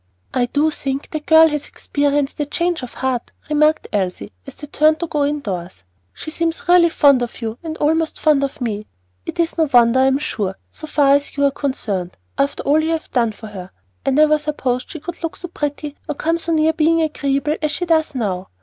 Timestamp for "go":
5.05-5.21